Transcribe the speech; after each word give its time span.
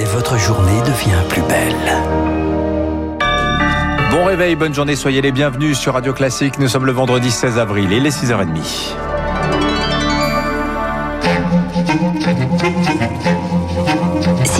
et 0.00 0.04
votre 0.04 0.38
journée 0.38 0.80
devient 0.80 1.22
plus 1.28 1.42
belle. 1.42 1.74
Bon 4.10 4.24
réveil, 4.24 4.56
bonne 4.56 4.74
journée, 4.74 4.96
soyez 4.96 5.20
les 5.20 5.30
bienvenus 5.30 5.78
sur 5.78 5.92
Radio 5.92 6.14
Classique. 6.14 6.58
Nous 6.58 6.68
sommes 6.68 6.86
le 6.86 6.92
vendredi 6.92 7.30
16 7.30 7.58
avril, 7.58 7.92
il 7.92 8.06
est 8.06 8.10
6h30. 8.10 9.09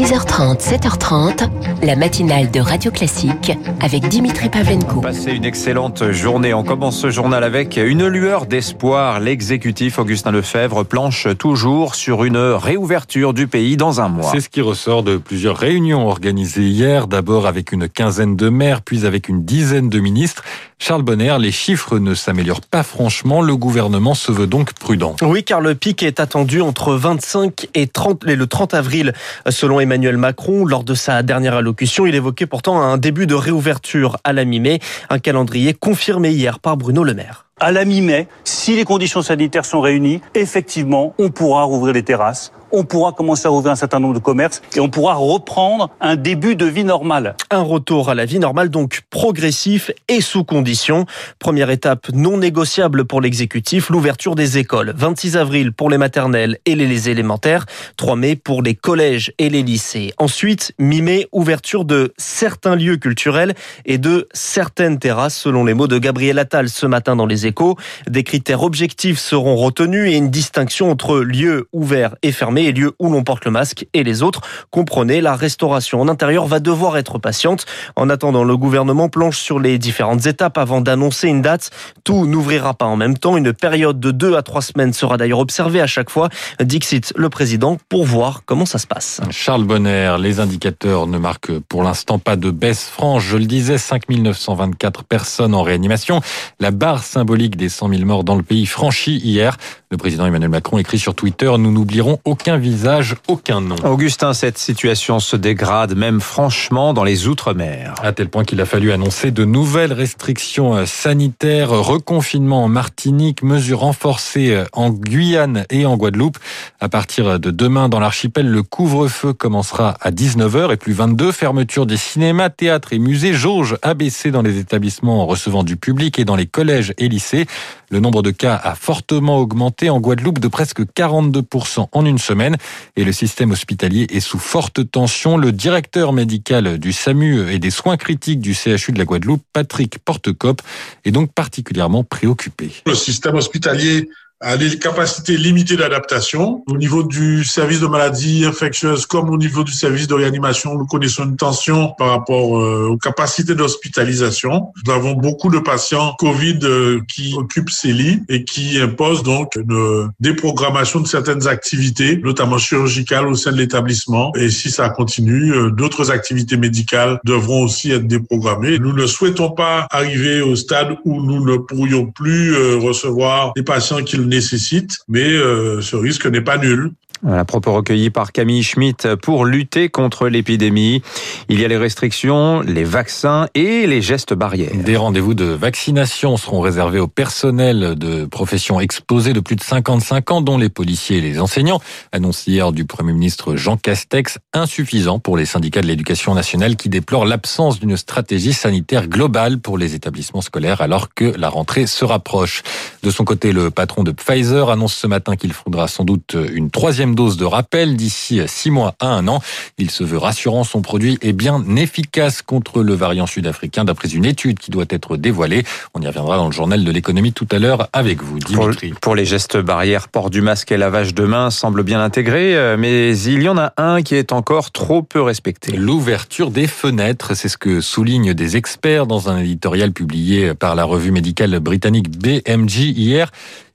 6h30, 0.01 0.62
7h30, 0.62 1.51
la 1.82 1.95
matinale 1.95 2.50
de 2.50 2.59
Radio 2.59 2.91
Classique 2.91 3.53
avec 3.82 4.09
Dimitri 4.09 4.49
Pavlenko. 4.49 5.03
Passez 5.03 5.32
une 5.32 5.45
excellente 5.45 6.11
journée. 6.11 6.55
On 6.55 6.64
commence 6.64 6.99
ce 6.99 7.11
journal 7.11 7.45
avec 7.45 7.77
une 7.77 8.07
lueur 8.07 8.46
d'espoir. 8.46 9.21
L'exécutif 9.21 9.99
Augustin 9.99 10.31
Lefebvre 10.31 10.85
planche 10.85 11.29
toujours 11.36 11.96
sur 11.96 12.25
une 12.25 12.39
réouverture 12.39 13.35
du 13.35 13.46
pays 13.46 13.77
dans 13.77 14.00
un 14.00 14.09
mois. 14.09 14.31
C'est 14.32 14.41
ce 14.41 14.49
qui 14.49 14.63
ressort 14.63 15.03
de 15.03 15.18
plusieurs 15.18 15.59
réunions 15.59 16.08
organisées 16.08 16.63
hier, 16.63 17.07
d'abord 17.07 17.46
avec 17.46 17.71
une 17.71 17.86
quinzaine 17.86 18.36
de 18.36 18.49
maires, 18.49 18.80
puis 18.80 19.05
avec 19.05 19.29
une 19.29 19.44
dizaine 19.44 19.91
de 19.91 20.00
ministres. 20.00 20.43
Charles 20.79 21.03
Bonner, 21.03 21.36
les 21.39 21.53
chiffres 21.53 21.99
ne 21.99 22.14
s'améliorent 22.14 22.63
pas 22.63 22.82
franchement. 22.82 23.43
Le 23.43 23.55
gouvernement 23.55 24.14
se 24.14 24.32
veut 24.32 24.46
donc 24.46 24.72
prudent. 24.72 25.14
Oui, 25.21 25.44
car 25.44 25.61
le 25.61 25.75
pic 25.75 26.03
est 26.03 26.21
attendu 26.21 26.63
entre 26.63 26.94
25 26.94 27.69
et 27.75 27.86
30 27.86 28.25
et 28.27 28.35
le 28.35 28.46
30 28.46 28.72
avril, 28.72 29.13
selon 29.50 29.79
Emmanuel 29.79 29.89
Macron. 29.99 30.64
Lors 30.64 30.85
de 30.85 30.94
sa 30.94 31.22
dernière 31.22 31.54
allocution, 31.54 32.06
il 32.06 32.14
évoquait 32.14 32.47
pourtant 32.47 32.80
un 32.80 32.97
début 32.97 33.27
de 33.27 33.34
réouverture 33.34 34.19
à 34.25 34.33
la 34.33 34.44
mi-mai, 34.44 34.78
un 35.08 35.19
calendrier 35.19 35.75
confirmé 35.75 36.30
hier 36.30 36.58
par 36.61 36.77
Bruno 36.77 37.05
Le 37.05 37.14
Maire 37.14 37.47
à 37.61 37.72
la 37.72 37.84
mi-mai, 37.84 38.27
si 38.42 38.75
les 38.75 38.84
conditions 38.84 39.20
sanitaires 39.22 39.66
sont 39.66 39.83
réunies, 39.83 40.22
effectivement, 40.34 41.14
on 41.19 41.28
pourra 41.28 41.64
rouvrir 41.64 41.92
les 41.92 42.03
terrasses, 42.03 42.53
on 42.72 42.84
pourra 42.84 43.12
commencer 43.12 43.47
à 43.47 43.52
ouvrir 43.52 43.72
un 43.72 43.77
certain 43.77 44.00
nombre 44.00 44.14
de 44.14 44.20
commerces 44.20 44.62
et 44.77 44.80
on 44.80 44.88
pourra 44.88 45.14
reprendre 45.14 45.91
un 46.00 46.16
début 46.16 46.56
de 46.56 46.66
vie 46.66 46.84
normale. 46.84 47.36
Un 47.50 47.62
retour 47.62 48.10
à 48.10 48.14
la 48.14 48.24
vie 48.24 48.38
normale 48.38 48.68
donc 48.68 49.02
progressif 49.10 49.90
et 50.08 50.20
sous 50.20 50.44
conditions. 50.44 51.06
Première 51.38 51.70
étape 51.70 52.08
non 52.12 52.38
négociable 52.38 53.04
pour 53.04 53.20
l'exécutif, 53.20 53.90
l'ouverture 53.90 54.34
des 54.34 54.58
écoles. 54.58 54.92
26 54.96 55.36
avril 55.36 55.72
pour 55.72 55.90
les 55.90 55.98
maternelles 55.98 56.58
et 56.66 56.74
les 56.74 57.08
élémentaires, 57.08 57.66
3 57.96 58.16
mai 58.16 58.36
pour 58.36 58.62
les 58.62 58.74
collèges 58.74 59.32
et 59.38 59.48
les 59.48 59.62
lycées. 59.62 60.12
Ensuite, 60.18 60.72
mi-mai, 60.78 61.27
ouverture 61.32 61.84
de 61.84 62.12
certains 62.16 62.77
lieux 62.77 62.96
culturels 62.96 63.55
et 63.84 63.98
de 63.98 64.28
certaines 64.32 64.98
terrasses 64.98 65.36
selon 65.36 65.64
les 65.64 65.74
mots 65.74 65.88
de 65.88 65.98
Gabriel 65.98 66.38
Attal 66.38 66.68
ce 66.68 66.86
matin 66.86 67.16
dans 67.16 67.27
les 67.27 67.46
échos. 67.46 67.77
Des 68.08 68.22
critères 68.22 68.62
objectifs 68.62 69.18
seront 69.18 69.56
retenus 69.56 70.10
et 70.12 70.16
une 70.16 70.30
distinction 70.30 70.90
entre 70.90 71.18
lieux 71.18 71.68
ouverts 71.72 72.16
et 72.22 72.32
fermés 72.32 72.59
et 72.66 72.72
lieux 72.72 72.92
où 72.98 73.11
l'on 73.11 73.22
porte 73.22 73.44
le 73.44 73.50
masque 73.50 73.86
et 73.94 74.05
les 74.05 74.22
autres. 74.22 74.41
Comprenez, 74.70 75.20
la 75.20 75.34
restauration 75.34 76.00
en 76.00 76.08
intérieur 76.08 76.47
va 76.47 76.61
devoir 76.61 76.97
être 76.97 77.19
patiente. 77.19 77.67
En 77.97 78.11
attendant, 78.11 78.44
le 78.44 78.56
gouvernement 78.56 79.08
planche 79.08 79.39
sur 79.39 79.58
les 79.58 79.78
différentes 79.78 80.27
étapes 80.27 80.58
avant 80.58 80.80
d'annoncer 80.80 81.28
une 81.28 81.42
date. 81.42 81.70
Tout 82.05 82.27
n'ouvrira 82.27 82.75
pas 82.75 82.86
en 82.86 82.97
même 82.97 83.19
temps. 83.19 83.36
Une 83.36 83.52
période 83.52 84.00
de 84.00 84.11
deux 84.11 84.36
à 84.36 84.42
trois 84.42 84.62
semaines 84.62 84.92
sera 84.92 85.17
d'ailleurs 85.17 85.39
observée 85.39 85.80
à 85.80 85.86
chaque 85.86 86.11
fois. 86.11 86.28
Dixit 86.61 87.12
le 87.17 87.28
président 87.28 87.78
pour 87.89 88.05
voir 88.05 88.42
comment 88.44 88.67
ça 88.67 88.78
se 88.78 88.86
passe. 88.86 89.20
Charles 89.30 89.64
Bonner, 89.64 90.17
les 90.19 90.41
indicateurs 90.41 91.06
ne 91.06 91.19
marquent 91.19 91.58
pour 91.61 91.83
l'instant 91.83 92.19
pas 92.19 92.36
de 92.36 92.50
baisse 92.50 92.89
franche. 92.89 93.24
Je 93.27 93.36
le 93.36 93.47
disais, 93.47 93.78
5924 93.78 95.05
personnes 95.05 95.55
en 95.55 95.62
réanimation. 95.62 96.20
La 96.58 96.70
barre 96.70 97.05
symbolique 97.05 97.56
des 97.56 97.69
100 97.69 97.89
000 97.91 98.05
morts 98.05 98.24
dans 98.24 98.36
le 98.36 98.42
pays 98.42 98.67
franchie 98.67 99.19
hier. 99.19 99.56
Le 99.91 99.97
président 99.97 100.27
Emmanuel 100.27 100.50
Macron 100.50 100.78
écrit 100.78 100.98
sur 100.98 101.14
Twitter, 101.14 101.50
nous 101.58 101.72
n'oublierons 101.72 102.19
aucun 102.24 102.49
visage, 102.58 103.16
aucun 103.28 103.60
nom. 103.60 103.76
Augustin, 103.84 104.32
cette 104.32 104.58
situation 104.58 105.20
se 105.20 105.36
dégrade 105.36 105.96
même 105.96 106.20
franchement 106.20 106.94
dans 106.94 107.04
les 107.04 107.26
Outre-mer. 107.26 107.94
À 108.02 108.12
tel 108.12 108.28
point 108.28 108.44
qu'il 108.44 108.60
a 108.60 108.66
fallu 108.66 108.92
annoncer 108.92 109.30
de 109.30 109.44
nouvelles 109.44 109.92
restrictions 109.92 110.86
sanitaires, 110.86 111.70
reconfinement 111.70 112.64
en 112.64 112.68
Martinique, 112.68 113.42
mesures 113.42 113.80
renforcées 113.80 114.64
en 114.72 114.90
Guyane 114.90 115.64
et 115.70 115.86
en 115.86 115.96
Guadeloupe. 115.96 116.39
À 116.80 116.89
partir 116.89 117.39
de 117.39 117.50
demain, 117.50 117.89
dans 117.89 118.00
l'archipel, 118.00 118.48
le 118.48 118.62
couvre-feu 118.62 119.33
commencera 119.33 119.96
à 120.00 120.10
19h 120.10 120.72
et 120.72 120.77
plus 120.77 120.92
22. 120.92 121.33
Fermeture 121.33 121.86
des 121.86 121.96
cinémas, 121.96 122.50
théâtres 122.50 122.92
et 122.92 122.98
musées. 122.98 123.33
Jauge 123.33 123.77
abaissée 123.83 124.30
dans 124.30 124.42
les 124.42 124.58
établissements 124.58 125.27
recevant 125.27 125.64
du 125.64 125.77
public 125.77 126.18
et 126.18 126.24
dans 126.24 126.36
les 126.36 126.46
collèges 126.46 126.94
et 126.98 127.08
lycées. 127.08 127.46
Le 127.92 127.98
nombre 127.98 128.23
de 128.23 128.31
cas 128.31 128.55
a 128.55 128.77
fortement 128.77 129.39
augmenté 129.39 129.91
en 129.91 129.99
Guadeloupe 129.99 130.39
de 130.39 130.47
presque 130.47 130.83
42% 130.83 131.89
en 131.91 132.06
une 132.06 132.19
semaine 132.19 132.56
et 132.95 133.03
le 133.03 133.11
système 133.11 133.51
hospitalier 133.51 134.06
est 134.11 134.21
sous 134.21 134.39
forte 134.39 134.89
tension. 134.89 135.37
Le 135.37 135.51
directeur 135.51 136.12
médical 136.12 136.78
du 136.78 136.93
SAMU 136.93 137.51
et 137.51 137.59
des 137.59 137.71
soins 137.71 137.97
critiques 137.97 138.41
du 138.41 138.55
CHU 138.55 138.93
de 138.93 138.99
la 138.99 139.05
Guadeloupe, 139.05 139.43
Patrick 139.53 139.99
Portecope, 139.99 140.62
est 141.05 141.11
donc 141.11 141.33
particulièrement 141.33 142.05
préoccupé. 142.05 142.71
Le 142.87 142.95
système 142.95 143.34
hospitalier 143.34 144.09
à 144.41 144.56
des 144.56 144.78
capacités 144.78 145.37
limitées 145.37 145.77
d'adaptation. 145.77 146.62
Au 146.67 146.77
niveau 146.77 147.03
du 147.03 147.45
service 147.45 147.81
de 147.81 147.87
maladies 147.87 148.47
infectieuses 148.47 149.05
comme 149.05 149.28
au 149.28 149.37
niveau 149.37 149.65
du 149.65 149.73
service 149.73 150.06
de 150.06 150.15
réanimation, 150.15 150.77
nous 150.78 150.87
connaissons 150.87 151.25
une 151.25 151.37
tension 151.37 151.93
par 151.99 152.09
rapport 152.09 152.59
euh, 152.59 152.89
aux 152.91 152.97
capacités 152.97 153.55
d'hospitalisation. 153.55 154.73
Nous 154.87 154.93
avons 154.93 155.12
beaucoup 155.12 155.51
de 155.51 155.59
patients 155.59 156.15
Covid 156.19 156.59
euh, 156.62 157.01
qui 157.06 157.34
occupent 157.37 157.69
ces 157.69 157.93
lits 157.93 158.23
et 158.31 158.45
qui 158.45 158.81
imposent 158.81 159.23
donc 159.23 159.56
une 159.56 160.09
déprogrammation 160.21 161.01
de 161.01 161.07
certaines 161.07 161.47
activités, 161.47 162.17
notamment 162.17 162.57
chirurgicales 162.57 163.27
au 163.27 163.34
sein 163.34 163.53
de 163.53 163.59
l'établissement. 163.59 164.33
Et 164.37 164.49
si 164.49 164.71
ça 164.71 164.89
continue, 164.89 165.53
euh, 165.53 165.71
d'autres 165.71 166.11
activités 166.11 166.57
médicales 166.57 167.21
devront 167.25 167.65
aussi 167.65 167.93
être 167.93 168.07
déprogrammées. 168.07 168.78
Nous 168.78 168.95
ne 168.95 169.07
souhaitons 169.07 169.51
pas 169.51 169.87
arriver 169.91 170.41
au 170.41 170.57
stade 170.57 170.97
où 171.05 171.21
nous 171.21 171.45
ne 171.45 171.59
pourrions 171.59 172.07
plus 172.07 172.57
recevoir 172.77 173.53
des 173.55 173.62
patients 173.62 174.03
qui 174.03 174.17
nécessite, 174.31 174.99
mais 175.09 175.33
euh, 175.33 175.81
ce 175.83 175.97
risque 175.97 176.27
n'est 176.27 176.41
pas 176.41 176.57
nul. 176.57 176.93
Un 177.27 177.45
propos 177.45 177.75
recueilli 177.75 178.09
par 178.09 178.33
Camille 178.33 178.63
Schmitt 178.63 179.15
pour 179.17 179.45
lutter 179.45 179.91
contre 179.91 180.29
l'épidémie. 180.29 181.03
Il 181.51 181.61
y 181.61 181.67
a 181.67 181.69
les 181.69 181.77
restrictions, 181.77 182.63
les 182.63 182.85
vaccins 182.85 183.47
et 183.55 183.87
les 183.87 184.01
gestes 184.01 184.33
barrières. 184.33 184.71
Des 184.75 184.97
rendez-vous 184.97 185.35
de 185.35 185.45
vaccination 185.45 186.39
seront 186.39 186.61
réservés 186.61 186.99
au 186.99 187.09
personnel 187.09 187.95
de 187.95 188.25
professions 188.25 188.81
exposées 188.81 189.35
de 189.35 189.41
plus 189.41 189.57
de 189.57 189.63
55 189.63 190.31
ans, 190.31 190.41
dont 190.41 190.57
les 190.57 190.71
policiers 190.71 191.19
et 191.19 191.21
les 191.21 191.41
enseignants. 191.41 191.83
Annonce 192.13 192.47
hier 192.47 192.73
du 192.73 192.87
Premier 192.87 193.13
ministre 193.13 193.55
Jean 193.55 193.77
Castex, 193.77 194.39
insuffisant 194.55 195.19
pour 195.19 195.37
les 195.37 195.45
syndicats 195.45 195.83
de 195.83 195.89
l'éducation 195.89 196.35
nationale 196.35 196.77
qui 196.77 196.89
déplorent 196.89 197.27
l'absence 197.27 197.81
d'une 197.81 197.99
stratégie 197.99 198.55
sanitaire 198.55 199.09
globale 199.09 199.59
pour 199.59 199.77
les 199.77 199.95
établissements 199.95 200.41
scolaires 200.41 200.81
alors 200.81 201.13
que 201.13 201.27
la 201.37 201.51
rentrée 201.51 201.87
se 201.87 202.07
rapproche. 202.07 202.63
De 203.03 203.11
son 203.11 203.25
côté, 203.25 203.53
le 203.53 203.71
patron 203.71 204.05
de 204.05 204.11
Pfizer 204.11 204.71
annonce 204.71 204.95
ce 204.95 205.07
matin 205.07 205.37
qu'il 205.37 205.53
faudra 205.53 205.87
sans 205.87 206.05
doute 206.05 206.35
une 206.55 206.71
troisième 206.71 207.09
dose 207.15 207.37
de 207.37 207.44
rappel 207.44 207.97
d'ici 207.97 208.41
six 208.47 208.71
mois 208.71 208.94
à 209.00 209.09
un 209.09 209.28
an. 209.28 209.41
Il 209.78 209.91
se 209.91 210.04
veut 210.04 210.19
rassurant, 210.19 210.65
son 210.65 210.82
produit 210.82 211.19
est 211.22 211.32
bien 211.32 211.65
efficace 211.76 212.43
contre 212.43 212.82
le 212.82 212.94
variant 212.94 213.26
sud-africain 213.26 213.84
d'après 213.84 214.09
une 214.09 214.25
étude 214.25 214.59
qui 214.59 214.71
doit 214.71 214.84
être 214.91 215.16
dévoilée. 215.16 215.65
On 215.94 216.00
y 216.00 216.06
reviendra 216.06 216.37
dans 216.37 216.47
le 216.47 216.53
journal 216.53 216.84
de 216.84 216.91
l'économie 216.91 217.32
tout 217.32 217.48
à 217.50 217.59
l'heure 217.59 217.88
avec 217.93 218.22
vous, 218.22 218.38
Dimitri. 218.38 218.93
Pour, 219.00 219.15
les 219.15 219.25
gestes 219.25 219.56
barrières, 219.56 220.09
port 220.09 220.31
du 220.31 220.41
masque 220.41 220.72
et 220.72 220.76
lavage 220.76 221.15
de 221.15 221.25
mains 221.25 221.50
semblent 221.50 221.82
bien 221.82 222.00
intégrés, 222.00 222.56
euh, 222.56 222.76
mais 222.78 223.16
il 223.19 223.42
y 223.42 223.48
en 223.48 223.59
a 223.59 223.72
un 223.77 224.03
qui 224.03 224.15
est 224.15 224.32
encore 224.32 224.71
trop 224.71 225.03
peu 225.03 225.22
respecté. 225.22 225.77
L'ouverture 225.77 226.50
des 226.50 226.66
fenêtres, 226.66 227.34
c'est 227.34 227.48
ce 227.48 227.59
que 227.59 227.81
soulignent 227.81 228.34
des 228.34 228.56
experts 228.56 229.06
dans 229.06 229.28
un 229.28 229.38
éditorial 229.38 229.92
publié 229.92 230.54
par 230.54 230.75
la 230.75 230.84
revue 230.84 231.10
médicale 231.10 231.59
britannique 231.60 232.10
BMG 232.10 232.78
hier. 232.97 233.31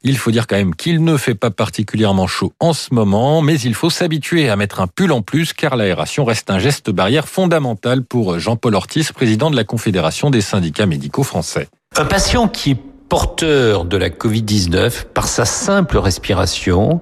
Il 0.07 0.17
faut 0.17 0.29
dire 0.29 0.45
quand 0.45 0.55
même 0.55 0.75
qu'il 0.75 1.03
ne 1.03 1.17
fait 1.17 1.33
pas 1.33 1.49
particulièrement 1.49 2.27
chaud 2.27 2.53
en 2.59 2.73
ce 2.73 2.93
moment, 2.93 3.41
mais 3.41 3.55
il 3.55 3.73
faut 3.73 3.89
s'habituer 3.89 4.49
à 4.49 4.55
mettre 4.55 4.79
un 4.79 4.85
pull 4.85 5.11
en 5.11 5.23
plus 5.23 5.51
car 5.51 5.75
l'aération 5.75 6.25
reste 6.25 6.51
un 6.51 6.59
geste 6.59 6.91
barrière 6.91 7.27
fondamental 7.27 8.03
pour 8.03 8.37
Jean-Paul 8.37 8.75
Ortiz, 8.75 9.11
président 9.11 9.49
de 9.49 9.55
la 9.55 9.63
Confédération 9.63 10.29
des 10.29 10.41
syndicats 10.41 10.85
médicaux 10.85 11.23
français. 11.23 11.69
Un 11.97 12.05
patient 12.05 12.47
qui 12.47 12.71
est 12.71 12.77
porteur 13.09 13.85
de 13.85 13.97
la 13.97 14.09
Covid-19 14.09 15.05
par 15.11 15.27
sa 15.27 15.45
simple 15.45 15.97
respiration, 15.97 17.01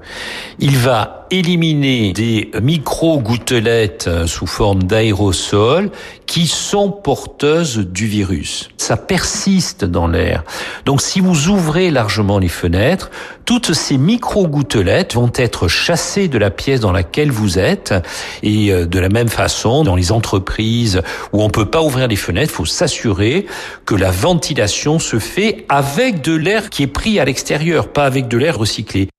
il 0.59 0.77
va 0.77 1.22
éliminer 1.33 2.13
des 2.13 2.51
micro-gouttelettes 2.61 4.05
euh, 4.07 4.27
sous 4.27 4.45
forme 4.45 4.83
d'aérosol 4.83 5.89
qui 6.27 6.45
sont 6.45 6.91
porteuses 6.91 7.79
du 7.79 8.05
virus. 8.05 8.69
Ça 8.77 8.97
persiste 8.97 9.83
dans 9.83 10.07
l'air. 10.07 10.43
Donc 10.85 11.01
si 11.01 11.19
vous 11.19 11.47
ouvrez 11.47 11.89
largement 11.89 12.37
les 12.37 12.49
fenêtres, 12.49 13.09
toutes 13.45 13.73
ces 13.73 13.97
micro-gouttelettes 13.97 15.15
vont 15.15 15.31
être 15.35 15.67
chassées 15.67 16.27
de 16.27 16.37
la 16.37 16.51
pièce 16.51 16.79
dans 16.79 16.91
laquelle 16.91 17.31
vous 17.31 17.57
êtes. 17.57 17.95
Et 18.43 18.71
euh, 18.71 18.85
de 18.85 18.99
la 18.99 19.09
même 19.09 19.29
façon, 19.29 19.83
dans 19.83 19.95
les 19.95 20.11
entreprises 20.11 21.01
où 21.31 21.41
on 21.41 21.49
peut 21.49 21.65
pas 21.65 21.81
ouvrir 21.81 22.07
les 22.07 22.15
fenêtres, 22.15 22.51
il 22.53 22.55
faut 22.55 22.65
s'assurer 22.65 23.47
que 23.85 23.95
la 23.95 24.11
ventilation 24.11 24.99
se 24.99 25.17
fait 25.17 25.65
avec 25.67 26.21
de 26.21 26.35
l'air 26.35 26.69
qui 26.69 26.83
est 26.83 26.87
pris 26.87 27.19
à 27.19 27.25
l'extérieur, 27.25 27.87
pas 27.87 28.05
avec 28.05 28.27
de 28.27 28.37
l'air 28.37 28.57
recyclé. 28.57 29.09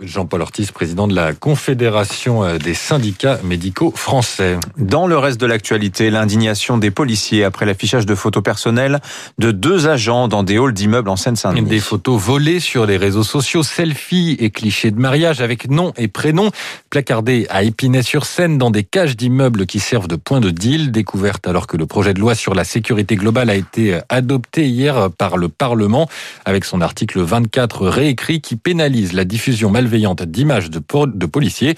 Jean-Paul 0.00 0.42
Ortiz, 0.42 0.70
président 0.70 1.08
de 1.08 1.14
la 1.14 1.32
Confédération 1.32 2.44
euh, 2.44 2.58
des 2.58 2.74
syndicats 2.74 3.40
médicaux 3.42 3.92
français. 3.94 4.58
Dans 4.76 5.06
le 5.06 5.18
reste 5.18 5.40
de 5.40 5.46
l'actualité, 5.46 6.10
l'indignation 6.10 6.78
des 6.78 6.90
policiers 6.90 7.44
après 7.44 7.66
l'affichage 7.66 8.06
de 8.06 8.14
photos 8.14 8.42
personnelles 8.42 9.00
de 9.38 9.50
deux 9.50 9.88
agents 9.88 10.28
dans 10.28 10.42
des 10.42 10.58
halls 10.58 10.72
d'immeubles 10.72 11.08
en 11.08 11.16
Seine-Saint-Denis. 11.16 11.68
Des 11.68 11.80
photos 11.80 12.20
volées 12.20 12.60
sur 12.60 12.86
les 12.86 12.96
réseaux 12.96 13.24
sociaux, 13.24 13.62
selfies 13.62 14.36
et 14.38 14.50
clichés 14.50 14.90
de 14.90 15.00
mariage 15.00 15.40
avec 15.40 15.68
nom 15.68 15.92
et 15.96 16.08
prénom, 16.08 16.50
placardés 16.90 17.46
à 17.50 17.64
Épinay-sur-Seine 17.64 18.56
dans 18.56 18.70
des 18.70 18.84
cages 18.84 19.16
d'immeubles 19.16 19.66
qui 19.66 19.80
servent 19.80 20.08
de 20.08 20.16
point 20.16 20.40
de 20.40 20.50
deal, 20.50 20.92
découverte 20.92 21.46
alors 21.48 21.66
que 21.66 21.76
le 21.76 21.86
projet 21.86 22.14
de 22.14 22.20
loi 22.20 22.34
sur 22.34 22.54
la 22.54 22.64
sécurité 22.64 23.16
globale 23.16 23.50
a 23.50 23.56
été 23.56 23.98
adopté 24.08 24.68
hier 24.68 25.10
par 25.18 25.36
le 25.36 25.48
Parlement 25.48 26.08
avec 26.44 26.64
son 26.64 26.80
article 26.80 27.20
24 27.20 27.88
réécrit 27.88 28.40
qui 28.40 28.56
pénalise 28.56 29.12
la 29.12 29.24
diffusion 29.24 29.70
malveillante 29.70 29.87
d'images 29.88 30.70
de, 30.70 30.80
de 31.06 31.26
policiers. 31.26 31.74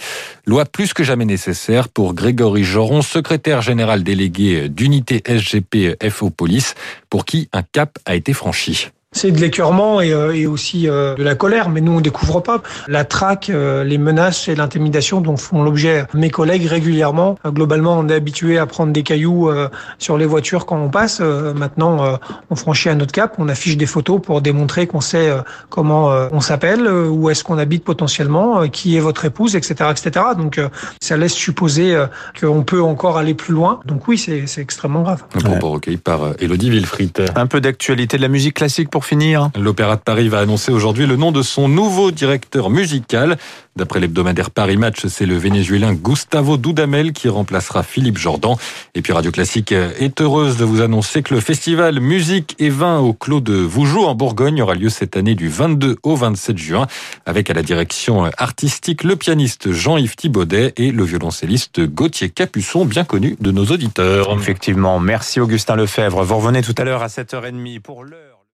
Loi 0.47 0.65
plus 0.65 0.93
que 0.93 1.05
jamais 1.05 1.25
nécessaire 1.25 1.89
pour 1.89 2.15
Grégory 2.15 2.65
Joron, 2.65 3.03
secrétaire 3.03 3.63
général 3.63 4.03
délégué 4.03 4.69
d'unité 4.69 5.23
SGP 5.27 5.97
FO 6.11 6.31
Police, 6.31 6.75
pour 7.09 7.25
qui 7.25 7.49
un 7.53 7.63
cap 7.63 7.99
a 8.05 8.15
été 8.15 8.33
franchi. 8.33 8.89
C'est 9.13 9.33
de 9.33 9.41
l'écœurement 9.41 10.01
et, 10.01 10.13
euh, 10.13 10.33
et, 10.33 10.47
aussi 10.47 10.89
euh, 10.89 11.17
de 11.17 11.25
la 11.25 11.35
colère, 11.35 11.69
mais 11.69 11.81
nous 11.81 11.91
on 11.91 12.01
découvre 12.01 12.39
pas 12.39 12.63
la 12.87 13.05
traque, 13.05 13.51
euh, 13.51 13.83
les 13.83 13.99
menaces 13.99 14.47
et 14.47 14.55
l'intimidation 14.55 15.21
dont 15.21 15.37
font 15.37 15.65
l'objet 15.65 16.05
mes 16.15 16.31
collègues 16.31 16.67
régulièrement. 16.67 17.37
globalement, 17.45 17.99
on 17.99 18.09
est 18.09 18.15
habitué 18.15 18.57
à 18.57 18.67
prendre 18.67 18.93
des 18.93 19.03
cailloux 19.03 19.51
sur 19.99 20.17
les 20.17 20.27
voitures 20.27 20.65
quand 20.65 20.79
on 20.79 20.91
passe. 20.91 21.21
maintenant, 21.21 22.19
on 22.51 22.55
franchit 22.55 22.89
un 22.89 23.01
autre 23.01 23.11
cap, 23.11 23.35
on 23.39 23.49
affiche 23.49 23.77
des 23.77 23.87
photos 23.87 24.21
pour 24.23 24.43
démontrer 24.43 24.87
qu'on 24.87 25.01
sait 25.01 25.31
comment 25.71 26.09
on 26.31 26.41
s'appelle, 26.41 26.87
où 26.89 27.31
est-ce 27.31 27.43
qu'on 27.43 27.59
habite 27.59 27.85
potentiellement, 27.85 28.69
qui 28.69 28.97
est 28.97 29.01
votre 29.01 29.25
épouse, 29.25 29.57
etc., 29.57 29.91
etc. 29.91 30.27
Donc 30.37 30.61
ça 31.01 31.17
laisse 31.17 31.35
supposer 31.35 32.01
qu'on 32.41 32.63
peut 32.63 32.83
encore 32.83 33.19
aller 33.19 33.35
plus 33.35 33.55
loin. 33.55 33.81
Donc 33.87 34.07
oui, 34.07 34.19
c'est 34.19 34.61
extrêmement 34.61 35.03
grave. 35.03 35.25
Un 35.35 35.41
propos 35.41 35.71
recueilli 35.71 35.97
par 35.97 36.21
Elodie 36.39 36.71
Wilfried. 36.71 37.33
Un 37.35 37.47
peu 37.47 37.61
d'actualité 37.61 38.17
de 38.17 38.23
la 38.23 38.29
musique 38.29 38.55
classique 38.55 38.91
pour 38.91 39.00
finir. 39.05 39.51
L'Opéra 39.59 39.97
de 39.97 40.01
Paris 40.01 40.29
va 40.29 40.41
annoncer 40.41 40.73
aujourd'hui 40.73 41.07
le 41.07 41.17
nom 41.17 41.33
de 41.33 41.43
son 41.43 41.69
nouveau 41.69 42.11
directeur 42.11 42.71
musical. 42.71 43.39
D'après 43.77 44.01
l'hebdomadaire 44.01 44.51
Paris 44.51 44.77
Match, 44.77 45.07
c'est 45.07 45.27
le 45.27 45.37
Vénézuélien 45.37 45.95
Gustavo 45.95 46.57
Dudamel 46.57 47.13
qui 47.13 47.29
remplacera 47.29 47.83
Philippe 47.83 48.19
Jordan. 48.19 48.57
Et 48.95 49.03
puis 49.03 49.13
Radio 49.13 49.31
Classique 49.31 49.73
est 49.73 50.21
heureuse 50.21 50.57
de 50.57 50.65
vous 50.65 50.83
annoncer 50.83 51.23
que 51.23 51.35
le 51.35 51.41
festival 51.41 52.01
Musique 52.01 52.57
et 52.59 52.69
Vin 52.69 52.99
au 52.99 53.13
Clos 53.13 53.41
de 53.41 53.55
Vougeot 53.55 54.07
en 54.07 54.15
Bourgogne 54.15 54.61
aura 54.61 54.75
lieu 54.75 54.89
cette 54.89 55.17
année 55.17 55.35
du 55.35 55.49
22 55.49 55.97
au 56.03 56.17
27 56.17 56.59
juin 56.59 56.87
avec 57.27 57.49
à 57.49 57.55
la 57.55 57.63
direction 57.63 58.25
artistique 58.37 59.05
le 59.05 59.17
pianiste 59.17 59.73
Jean-Yves 59.73 60.17
Thibaudet 60.17 60.75
et 60.77 60.91
le 60.91 61.05
violoncelliste 61.05 61.81
Gauthier 61.81 62.31
Capuçon, 62.31 62.85
bien 62.85 63.05
connu 63.05 63.37
de 63.41 63.51
nos 63.51 63.67
auditeurs. 63.67 64.33
Effectivement, 64.35 64.99
merci 64.99 65.41
Augustin 65.41 65.77
Lefebvre. 65.77 66.25
Vous 66.25 66.37
revenez 66.37 66.63
tout 66.63 66.75
à 66.77 66.85
l'heure 66.85 67.03
à 67.03 67.09
7h30 67.09 67.81
pour 67.81 68.05
l'heure. 68.05 68.30